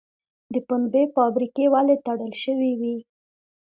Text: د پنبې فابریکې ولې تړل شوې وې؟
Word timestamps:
د 0.53 0.55
پنبې 0.67 1.03
فابریکې 1.15 1.65
ولې 1.73 1.95
تړل 2.05 2.33
شوې 2.43 2.71
وې؟ 2.79 2.95